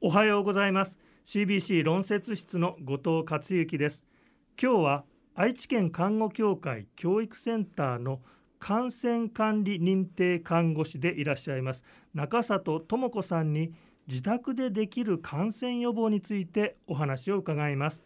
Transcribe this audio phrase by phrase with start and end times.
[0.00, 0.96] おはようございます。
[1.26, 4.06] CBC 論説室の後藤克之です。
[4.56, 8.20] 今日は愛知県看護協会教育センターの
[8.60, 11.82] 感染管理認定看護師でいらっしゃいます。
[12.14, 13.74] 中里智子さんに
[14.06, 18.04] 自宅でできる感染予防についてお話を伺います。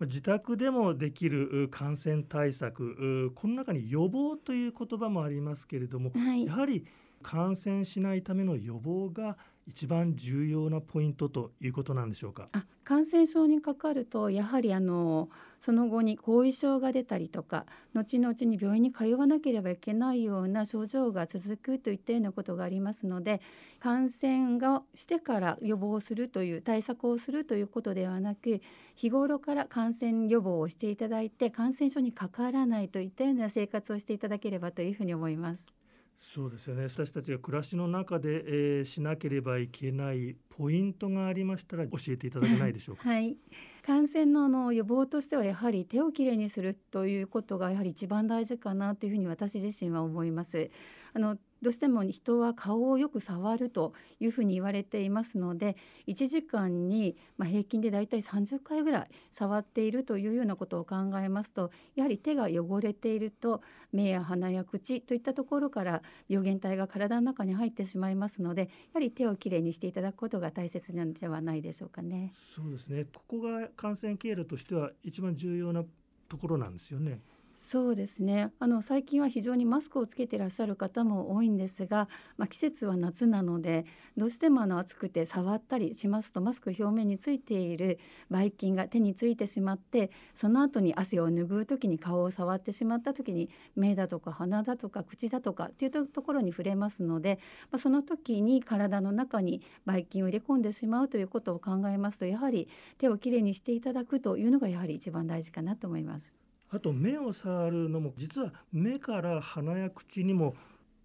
[0.00, 6.86] 自宅でもできる感染対策この中に予防という言葉もありますけれども、はい、やはり
[7.24, 9.36] 感染しないための予防が
[9.66, 12.48] 一番重要なポイントということなんでしょうか？
[12.52, 15.30] あ感染症にかかるとやはりあの
[15.62, 23.40] その後に後遺症が出たりとか後々に病院に通わなければいけないような症状が続くといったようなことがありますので
[23.80, 28.60] 感染がしてから予防するという対策をするということではなく
[28.94, 35.83] 日頃から感染予防をしていただいて感染症にかからないといったような生活をしていただければというふうに思います。
[36.20, 38.44] そうですよね私たちが暮らしの中で、
[38.78, 43.08] えー、しなければいけないポイントがありましたら教えていただけないでしょうか？
[43.08, 43.36] はい、
[43.84, 50.70] 感染のの予防としてはやはり手をきれいにするということがやはり一番大事かなというふうに私自身は思います。
[51.12, 72.34] あのどうしても人は顔をよく触るというふうに言われていますので1時間にま平均でだいたい30回ぐらい触っているというようなことを考えますとやはり手が汚れていると目や鼻や口といったところから病原体が体の中に入ってしまいますのでやはり手をきれいにしていただくことが大切なんではないでしょうかね。
[72.54, 75.82] そうですねここが感染経路としては一番重要な
[76.28, 77.22] ところなんですよね。
[77.58, 83.84] そうですねあの最近は非常にマスクをつけてらっしゃる方も多いんですが、まあ、季節は夏なので
[84.16, 87.98] どうしてもあの暑くて触ったりしますとマスク表面についている
[88.30, 97.38] ばい菌が手についてしまってその後に汗を拭う時に顔を触ってしまった時に目だとか鼻だとか口だとかっていうところに触れますので、
[97.70, 106.43] まあ、その時に体の中にばい菌を入れ込んでしまうということを考えますとやはり手をきれいにしていただくというのがやはり一番大事かなと思います。
[106.74, 110.56] あと目を触るのも実は目から鼻や口にも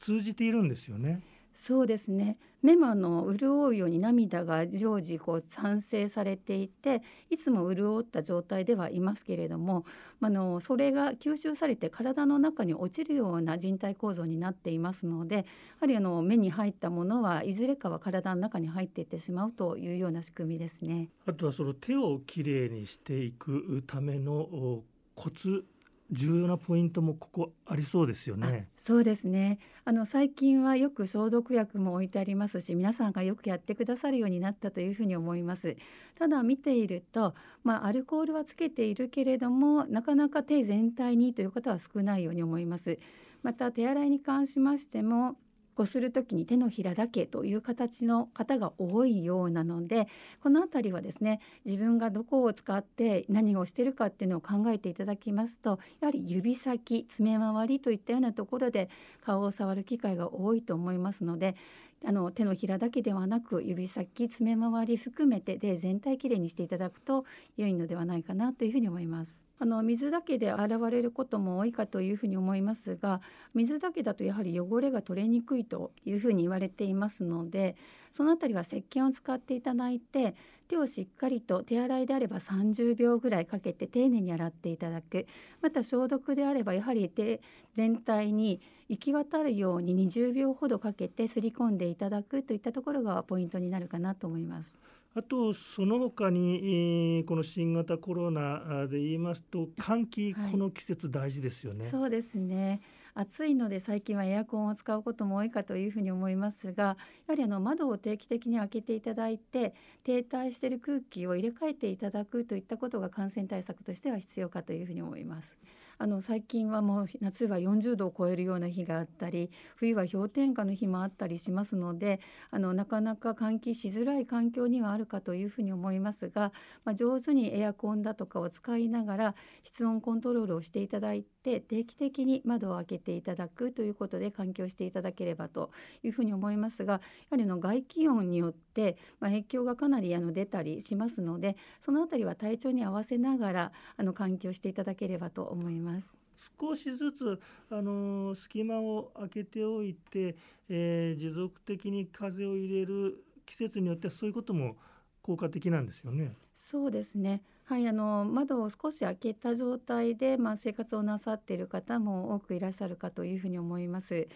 [0.00, 1.20] 通じているんですよね。
[1.54, 9.84] そうですね目もあの潤うように涙が常時こう産生されていていつも潤った状態ではいますけれども
[10.20, 15.44] あのそれが吸収されて体の中に落ちるような人体構造になっていますのでや
[15.80, 21.10] はりあの目に入ったものはいずれかは体の中に入っていってしまうというような仕組みですね。
[21.26, 24.84] あとはその手をきれいにしていくための
[25.18, 25.64] コツ
[26.12, 28.68] 重要なポイントもここありそうですよね。
[28.76, 29.58] そうですね。
[29.84, 35.76] あの最近はよく消毒薬も置いてありますし、皆さんがよくやってくださるようになったというふうに思います。
[36.16, 37.34] ただ見ていると、
[37.64, 43.00] まあアルコールはつけているけれども、なかなか手全体にという方は少ないように思います。
[43.42, 45.36] また手洗いに関しましても
[45.78, 50.08] こする時に手のひらだけという形の方が多いようなので
[50.42, 58.90] この辺りはですね自分がどこを使って何をしてるかっていうのを考えていただきますとやはり指先爪周りといったようなところで
[59.24, 61.54] 顔を触る機会が多いと思いますので
[62.04, 67.24] あの手のひらだけではなく指先爪周り含めてで全体きれいにしていただくと
[67.56, 69.48] 良いのではないかなというふうに思います。
[69.60, 73.20] あの水だけで洗われることも多いかというふうに思いますが
[73.54, 77.74] 水だけだとやはり汚れが取れにくいというふうに言われていますので
[78.12, 80.34] そのあたりは石鹸を使っていただいて
[80.68, 85.26] 手をしっかりと手洗いであれば30秒ぐらいかけて丁寧に洗っていただく
[85.62, 87.40] また消毒であればやはり手
[87.74, 94.78] 全体に行き渡るように20秒ほどかけてすり込んでいただくといったところがポイントになるかなと思います。
[95.14, 101.86] あとその他にこの新型コロナで言いますと換気、はい、この季節大事ですよね。
[101.86, 102.80] そうですね
[103.20, 106.96] 暑いので最近はエアコンを使うことも多いかというふうに思いますがや
[107.26, 109.74] はりあの窓を定期的に開けていただいて
[110.04, 115.58] 停滞している空気を入れ替えていただくといったことが感染対策としては必要かというふうに思います。
[116.00, 122.20] あの最近はもう夏は40度を超えるような日があったり冬は氷点下の日もあったりしますので
[122.52, 126.52] あのなかなか換気しづらい環境にはあるかというふうに思いますが、
[126.84, 129.34] まあ、上手にエアコンだとかを使いながら
[129.64, 135.70] 室温コントロールをしていただいて定期的に窓を開けていただくということで環境していただければと
[136.04, 137.00] いうふうに思いますがや
[137.30, 145.87] はりの外気温によって、まあ、影響がかなりあの出たりしますのでそのあたりは体調に合わせながらあの換気をしていただければと思います。
[145.88, 146.18] ます
[146.60, 147.40] 少しずつ
[147.70, 150.36] あの隙間を空けておいて、
[150.68, 154.76] えー、持続的に風を入れる季節によってはそういうことも
[155.22, 156.36] 効果的なんですよね。
[156.54, 164.26] そうですねはい、あの窓を少し開けた状態で、まあ、生活をなさっている方も多くいらっしゃるかというふうに思います。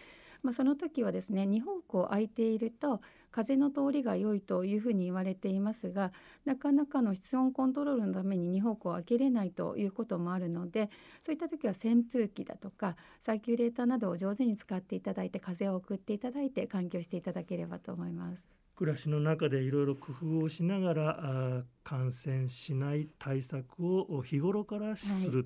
[0.43, 3.01] まあ、その時はですね2方向空いていると
[3.31, 6.11] 風の通りが良いというふうに言われていますが
[6.45, 10.89] なかなかの室温コントロールのために2方向開けれないということもあるので
[11.25, 18.47] そういった時は扇風機だとかサーキュレーターなどを上手に使っていただいて風を送っていただいて換気をしていただければと思います。
[18.75, 25.45] 暮らしの中でいろいろ工夫をしながら感染しない対策を日頃からする、はい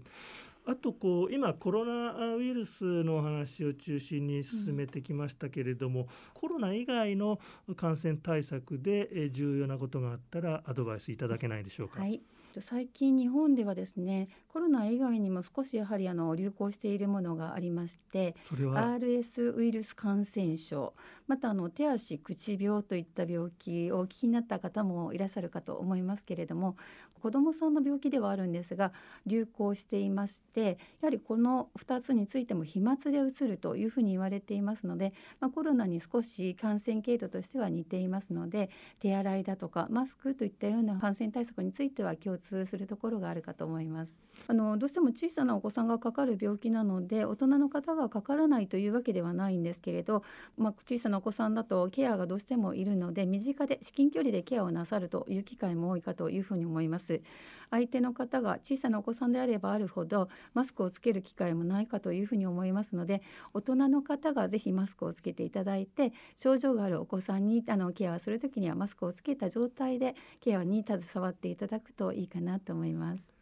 [0.69, 7.39] あとこう今コロナウイルスの話を中心に進めてきましたけれども、うん、コロナ以外の
[7.77, 12.01] 感染対策で重要なことがあったらアドバイスいただけないでしょうか？
[12.01, 12.21] はい
[12.61, 20.93] 最近日本ではですねコロナ以外にも少しやはりあの流行しているものがありましてそれは？RS ウイルス感染症
[21.27, 26.75] またあの手足口病といった病気をお聞きになった方もいらっしゃるかと思いますけれども
[27.21, 28.93] 子どもさんの病気ではあるんですが
[29.25, 38.69] 流行していましてやはりこの2つについても飛沫でうつるというふうに言われていますので、まあ、コロナに少し感染経路としては似ていますので
[38.99, 44.21] 手洗いだとかマスクといったような感染対策については共通するところがあるかと思います。
[44.47, 50.23] あのどうしても小さなお子さんがかかる病気なので大人の方がかからないというわけではないんですけれど、
[50.57, 57.21] まあ、小さなお子さんだとケアがどうしてもいるので身近で至近距離でケアをなさるという機会も多いかというふうに思います。
[57.69, 63.21] 相手の方が小さなお子さんであればあるほどマスクをつける機会もないかというふうに思いますので
[63.53, 73.36] 大人の方がぜひマスクをつけていただいて症状があるお子さんにあのケアをする時にはマスクをつけた状態でケアに携わっていただくといいかなと思います。